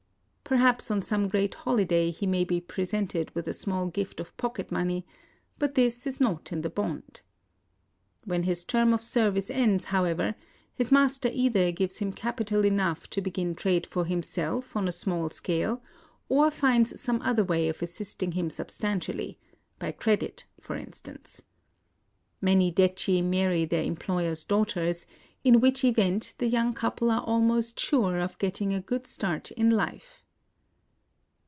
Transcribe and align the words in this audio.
Perhaps 0.51 0.91
on 0.91 1.01
some 1.01 1.29
great 1.29 1.53
holiday 1.53 2.11
he 2.11 2.27
may 2.27 2.43
be 2.43 2.59
presented 2.59 3.33
with 3.33 3.47
a 3.47 3.53
small 3.53 3.87
gift 3.87 4.19
of 4.19 4.35
pocket 4.35 4.69
money;— 4.69 5.05
but 5.59 5.75
this 5.75 6.05
is 6.05 6.19
not 6.19 6.51
in 6.51 6.59
the 6.61 6.69
bond. 6.69 7.21
When 8.25 8.43
his 8.43 8.65
term 8.65 8.91
of 8.93 9.01
service 9.01 9.49
ends, 9.49 9.85
however, 9.85 10.35
his 10.73 10.91
master 10.91 11.29
either 11.31 11.71
gives 11.71 11.99
him 11.99 12.11
capital 12.11 12.65
enough 12.65 13.09
to 13.11 13.21
begin 13.21 13.55
trade 13.55 13.87
for 13.87 14.03
himself 14.03 14.75
on 14.75 14.89
a 14.89 14.91
small 14.91 15.29
scale, 15.29 15.81
or 16.27 16.51
finds 16.51 16.99
some 16.99 17.21
other 17.21 17.45
way 17.45 17.69
of 17.69 17.81
assist 17.81 18.21
ing 18.21 18.33
him 18.33 18.49
substantially,— 18.49 19.39
by 19.79 19.93
credit, 19.93 20.43
for 20.59 20.75
instance. 20.75 21.41
Many 22.41 22.73
detchi 22.73 23.23
marry 23.23 23.63
their 23.63 23.83
employers' 23.85 24.43
daughters, 24.43 25.05
in 25.45 25.61
which 25.61 25.85
event 25.85 26.35
the 26.39 26.47
young 26.49 26.73
couple 26.73 27.09
are 27.09 27.23
almost 27.23 27.79
sure 27.79 28.19
of 28.19 28.37
getting 28.37 28.73
a 28.73 28.81
good 28.81 29.07
start 29.07 29.51
in 29.51 29.69
life. 29.69 30.25